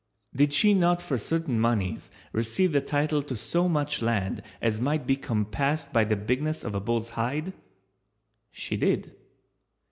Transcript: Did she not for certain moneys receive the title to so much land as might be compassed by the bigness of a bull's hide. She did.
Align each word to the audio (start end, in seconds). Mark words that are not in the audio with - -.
Did 0.35 0.51
she 0.51 0.73
not 0.73 0.99
for 0.99 1.15
certain 1.15 1.59
moneys 1.59 2.09
receive 2.33 2.71
the 2.71 2.81
title 2.81 3.21
to 3.21 3.35
so 3.35 3.69
much 3.69 4.01
land 4.01 4.41
as 4.59 4.81
might 4.81 5.05
be 5.05 5.15
compassed 5.15 5.93
by 5.93 6.05
the 6.05 6.15
bigness 6.15 6.63
of 6.63 6.73
a 6.73 6.79
bull's 6.79 7.09
hide. 7.09 7.53
She 8.51 8.77
did. 8.77 9.15